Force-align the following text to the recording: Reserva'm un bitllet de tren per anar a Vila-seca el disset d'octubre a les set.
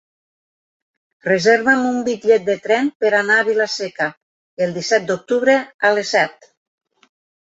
Reserva'm 1.27 1.83
un 1.89 1.99
bitllet 2.07 2.47
de 2.47 2.55
tren 2.63 2.89
per 3.03 3.11
anar 3.17 3.37
a 3.41 3.45
Vila-seca 3.49 4.07
el 4.67 4.73
disset 4.79 5.05
d'octubre 5.11 5.55
a 5.91 5.95
les 5.99 6.15
set. 6.17 6.49